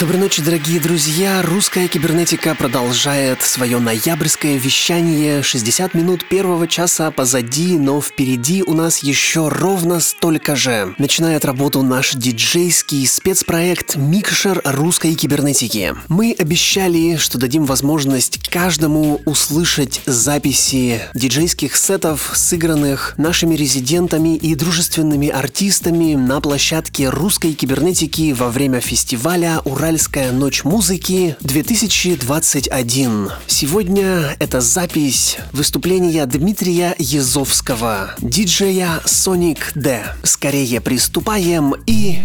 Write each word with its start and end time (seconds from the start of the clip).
Доброй 0.00 0.18
ночи, 0.18 0.40
дорогие 0.40 0.80
друзья! 0.80 1.42
Русская 1.42 1.86
кибернетика 1.86 2.54
продолжает 2.54 3.42
свое 3.42 3.78
ноябрьское 3.78 4.56
вещание. 4.56 5.42
60 5.42 5.92
минут 5.92 6.26
первого 6.26 6.66
часа 6.66 7.10
позади, 7.10 7.76
но 7.76 8.00
впереди 8.00 8.62
у 8.62 8.72
нас 8.72 9.02
еще 9.02 9.48
ровно 9.48 10.00
столько 10.00 10.56
же. 10.56 10.94
Начинает 10.96 11.44
работу 11.44 11.82
наш 11.82 12.14
диджейский 12.14 13.06
спецпроект 13.06 13.96
«Микшер 13.96 14.62
русской 14.64 15.14
кибернетики». 15.14 15.94
Мы 16.08 16.34
обещали, 16.38 17.16
что 17.16 17.36
дадим 17.36 17.66
возможность 17.66 18.48
каждому 18.48 19.20
услышать 19.26 20.00
записи 20.06 21.02
диджейских 21.12 21.76
сетов, 21.76 22.30
сыгранных 22.32 23.16
нашими 23.18 23.54
резидентами 23.54 24.34
и 24.34 24.54
дружественными 24.54 25.28
артистами 25.28 26.14
на 26.14 26.40
площадке 26.40 27.10
русской 27.10 27.52
кибернетики 27.52 28.32
во 28.32 28.48
время 28.48 28.80
фестиваля 28.80 29.60
«Урал 29.66 29.89
Уральская 29.90 30.30
ночь 30.30 30.62
музыки 30.62 31.34
2021. 31.40 33.30
Сегодня 33.48 34.36
это 34.38 34.60
запись 34.60 35.38
выступления 35.50 36.24
Дмитрия 36.26 36.94
Езовского, 36.96 38.14
диджея 38.20 39.00
Sonic 39.04 39.58
D. 39.74 40.04
Скорее 40.22 40.80
приступаем 40.80 41.74
и... 41.88 42.20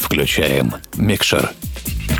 Включаем 0.00 0.74
микшер. 0.96 1.52
Queen 2.08 2.15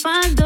find 0.00 0.39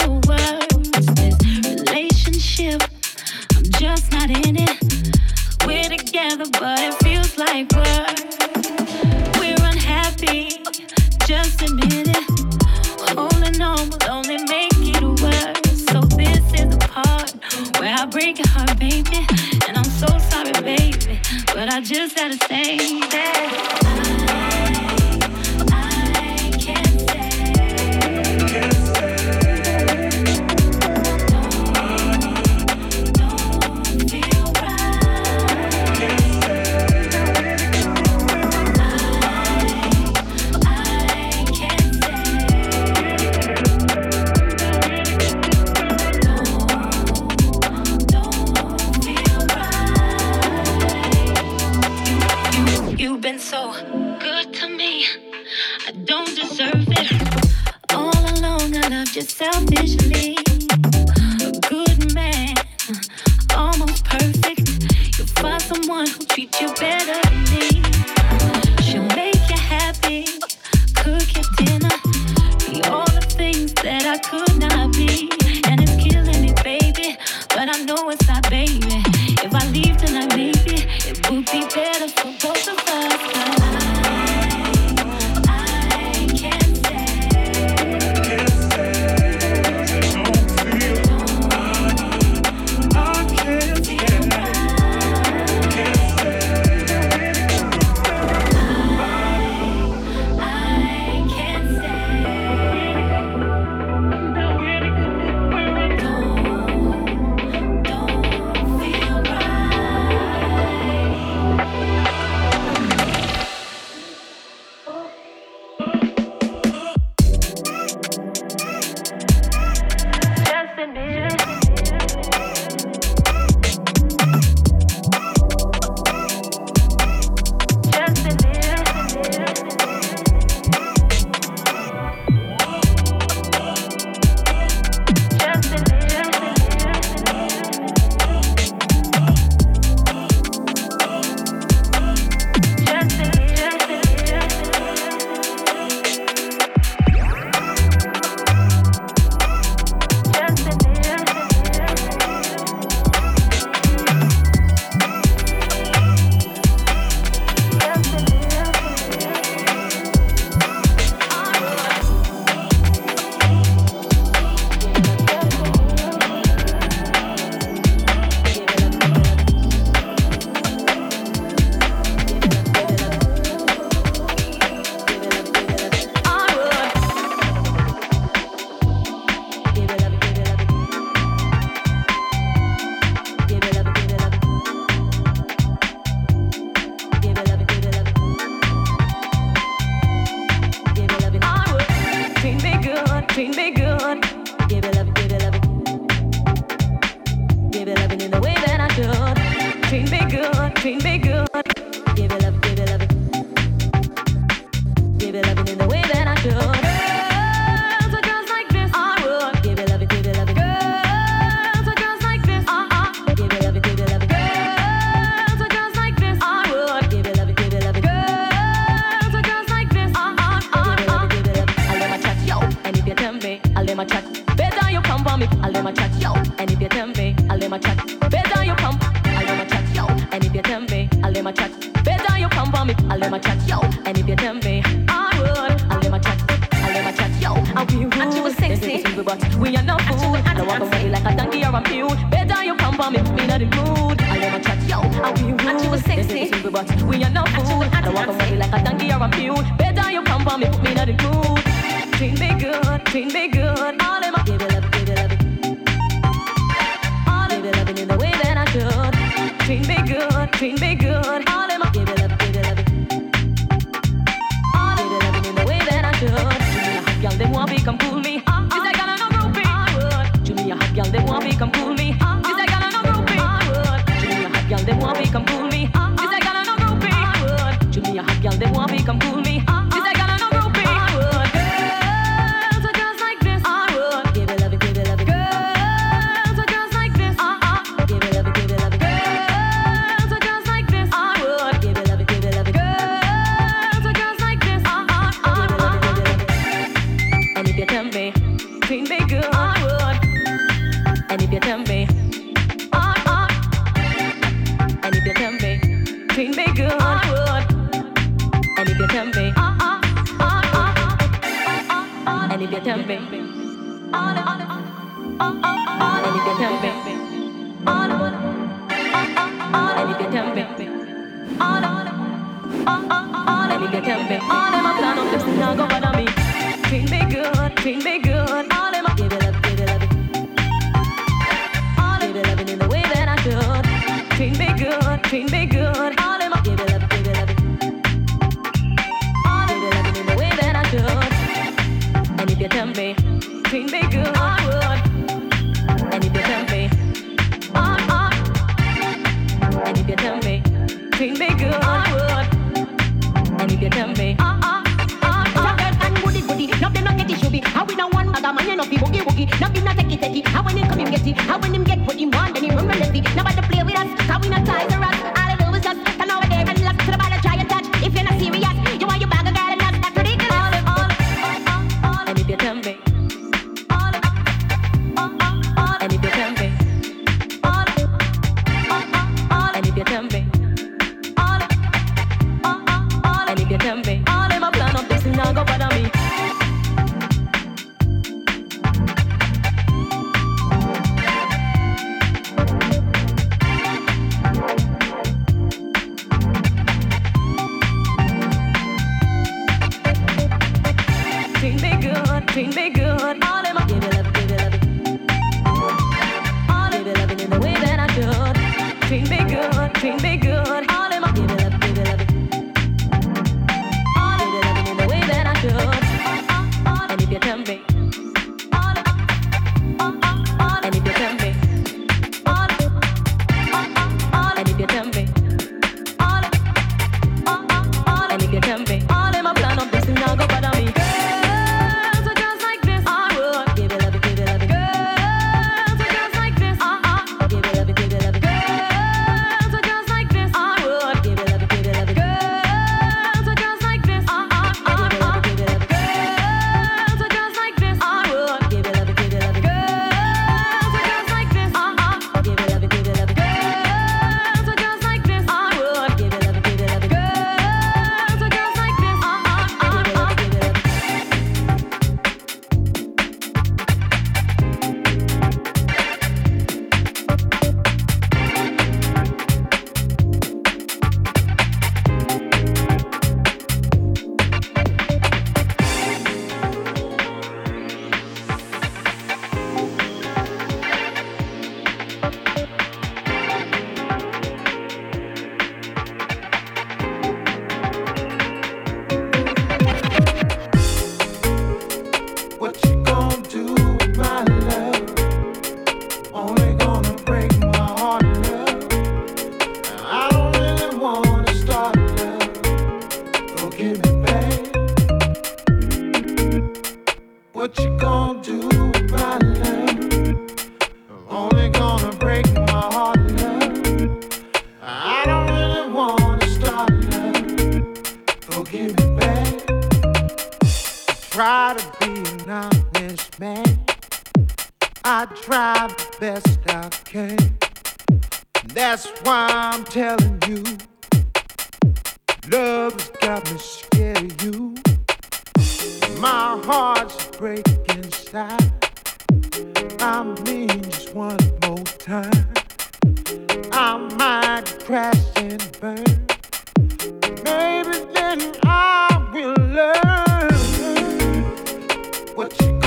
treat 327.85 328.03
me 328.03 328.19
good. 328.19 328.94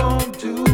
on 0.02 0.32
to 0.34 0.67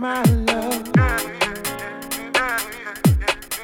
My 0.00 0.22
love. 0.22 0.96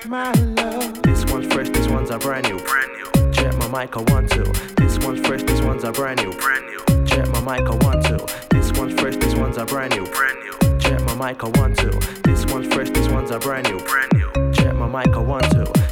My 0.07 0.33
love. 0.33 1.03
This 1.03 1.25
one's 1.33 1.51
fresh, 1.51 1.71
this 1.71 1.89
one's 1.89 2.11
a 2.11 2.19
brand 2.19 2.47
new. 2.47 2.59
Brand 2.59 2.93
new. 2.93 3.33
Check 3.33 3.57
my 3.57 3.67
mic, 3.69 3.97
I 3.97 4.03
want 4.13 4.31
to. 4.33 4.43
This 4.77 4.99
one's 4.99 5.27
fresh, 5.27 5.43
this 5.45 5.63
one's 5.63 5.85
a 5.85 5.93
brand 5.93 6.23
new. 6.23 6.33
Brand 6.33 6.67
new. 6.67 7.07
Check 7.07 7.27
my 7.31 7.41
mic, 7.41 7.67
I 7.67 7.75
want 7.77 8.05
to. 8.05 8.19
This 8.51 8.71
one's 8.73 9.01
fresh, 9.01 9.17
this 9.17 9.35
one's 9.35 9.57
a 9.57 9.65
brand 9.65 9.97
new. 9.97 10.05
Brand 10.05 10.39
new. 10.41 10.79
Check 10.79 11.01
my 11.07 11.15
mic, 11.15 11.43
I 11.43 11.49
want 11.59 11.79
to. 11.79 11.89
This 12.25 12.45
one's 12.53 12.67
fresh, 12.67 12.91
this 12.91 13.09
one's 13.09 13.31
a. 13.31 13.39
Brand 13.39 13.69
new. 13.69 13.81
Check 14.53 14.75
my 14.75 14.87
mic, 14.89 15.17
I 15.17 15.21
want 15.21 15.51
to. 15.53 15.86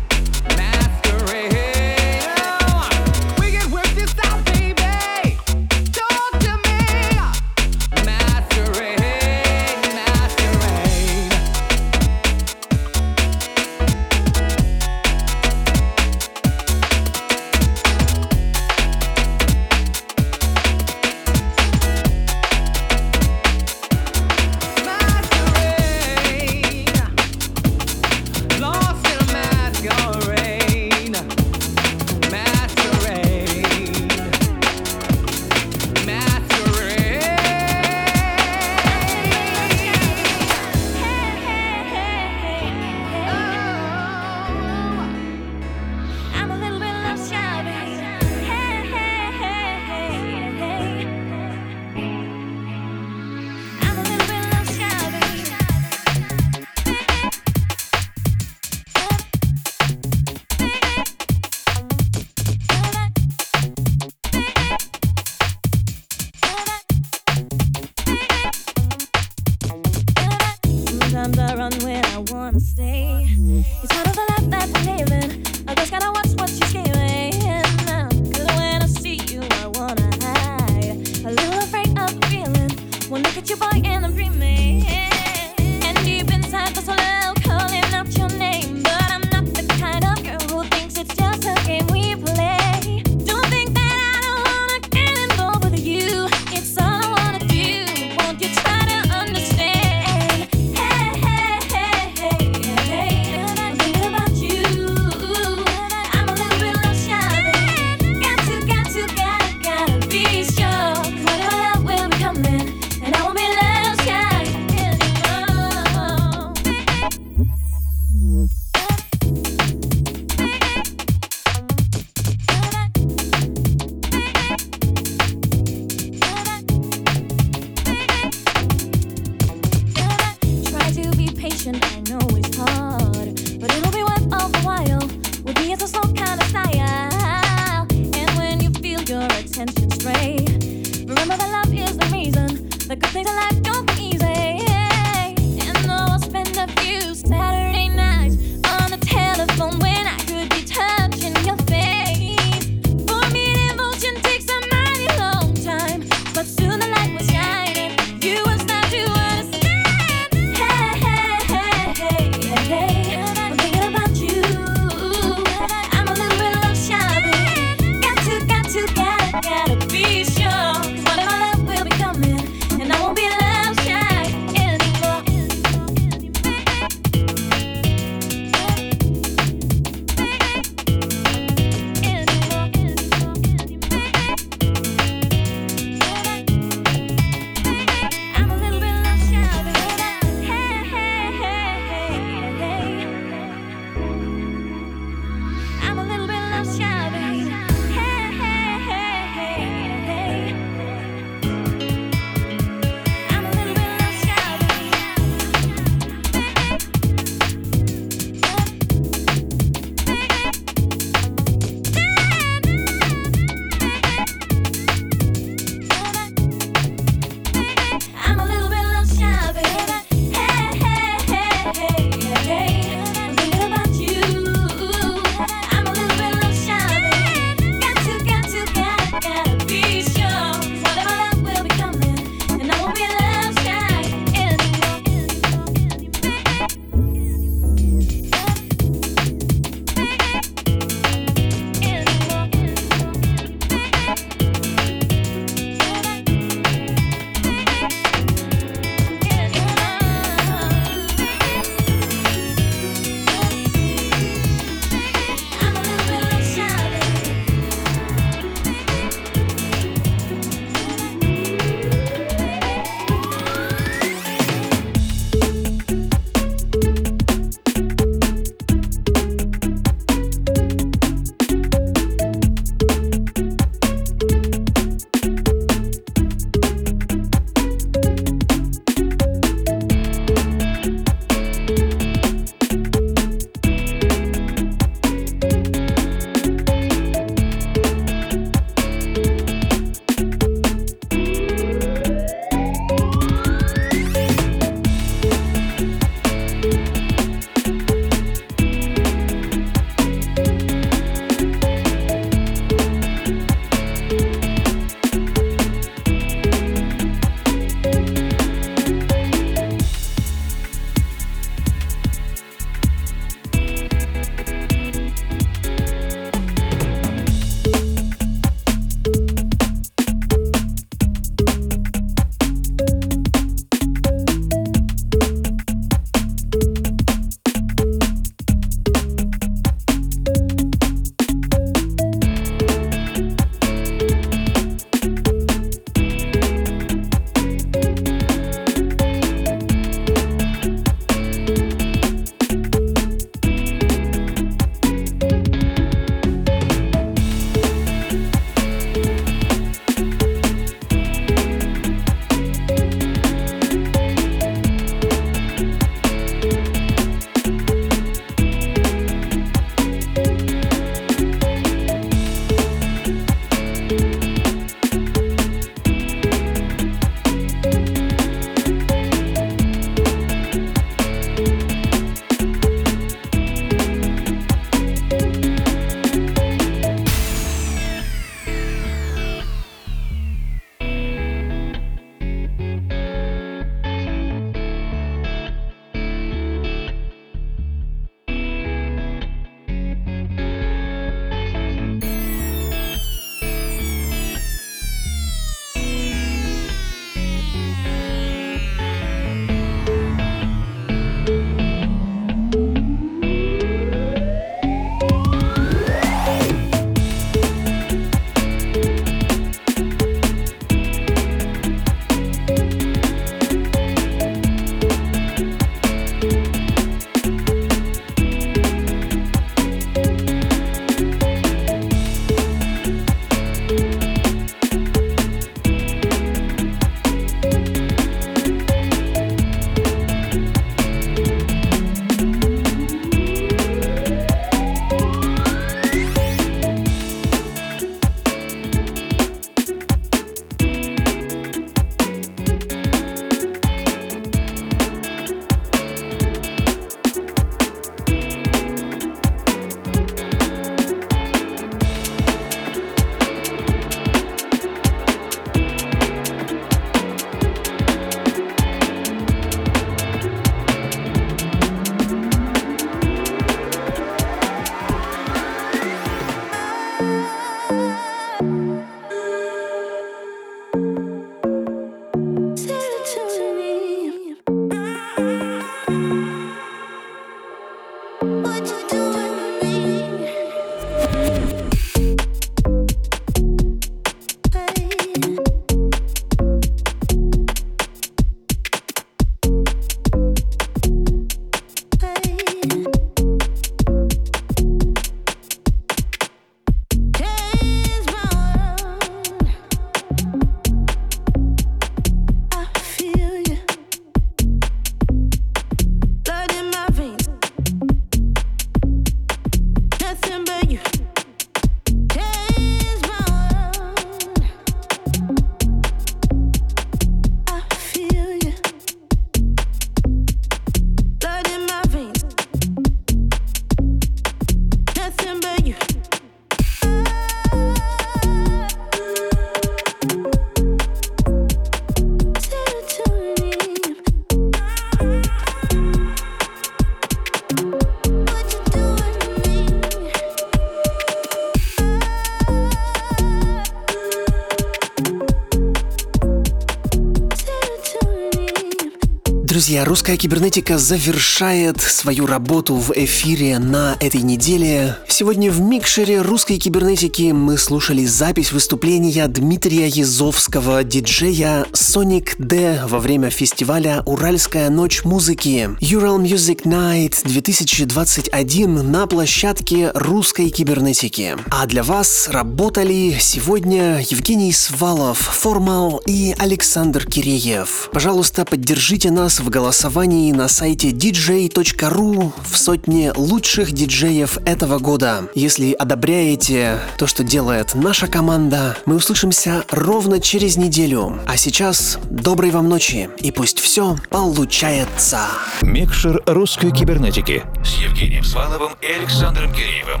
Друзья, 549.74 549.86
русская 549.86 550.16
кибернетика 550.16 550.78
завершает 550.78 551.80
свою 551.80 552.26
работу 552.26 552.76
в 552.76 552.92
эфире 552.92 553.58
на 553.58 553.96
этой 553.98 554.22
неделе. 554.22 554.98
Сегодня 555.16 555.48
в 555.52 555.60
микшере 555.60 556.22
русской 556.22 556.58
кибернетики 556.58 557.30
мы 557.30 557.56
слушали 557.56 558.04
запись 558.04 558.50
выступления 558.50 559.28
Дмитрия 559.28 559.86
Язовского, 559.86 560.82
диджея 560.82 561.66
Sonic 561.72 562.30
D 562.38 562.80
во 562.88 562.98
время 562.98 563.30
фестиваля 563.30 564.02
«Уральская 564.06 564.70
ночь 564.70 565.04
музыки» 565.04 565.70
Ural 565.80 566.20
Music 566.20 566.64
Night 566.64 567.20
2021 567.22 568.90
на 568.90 569.06
площадке 569.06 569.92
русской 569.94 570.48
кибернетики. 570.48 571.36
А 571.48 571.66
для 571.66 571.84
вас 571.84 572.28
работали 572.28 573.16
сегодня 573.20 574.00
Евгений 574.00 574.52
Свалов, 574.52 575.18
Формал 575.18 576.02
и 576.06 576.34
Александр 576.40 577.06
Киреев. 577.06 577.88
Пожалуйста, 577.92 578.44
поддержите 578.44 579.12
нас 579.12 579.38
в 579.38 579.48
голосовании 579.48 580.32
на 580.32 580.48
сайте 580.48 580.90
dj.ru 580.90 582.32
в 582.50 582.58
сотне 582.58 583.12
лучших 583.14 583.70
диджеев 583.70 584.38
этого 584.44 584.80
года. 584.80 585.03
Если 585.34 585.72
одобряете 585.72 586.78
то, 586.98 587.06
что 587.06 587.24
делает 587.24 587.74
наша 587.74 588.06
команда, 588.06 588.76
мы 588.86 588.96
услышимся 588.96 589.64
ровно 589.70 590.20
через 590.20 590.56
неделю. 590.56 591.20
А 591.26 591.36
сейчас 591.36 591.98
доброй 592.10 592.50
вам 592.50 592.68
ночи 592.68 593.08
и 593.18 593.30
пусть 593.30 593.60
все 593.60 593.96
получается. 594.10 595.20
Микшер 595.62 596.22
русской 596.26 596.70
кибернетики 596.70 597.42
с 597.64 597.76
Евгением 597.78 598.24
Сваловым 598.24 598.72
и 598.80 598.86
Александром 598.86 599.52
Киреевым. 599.52 600.00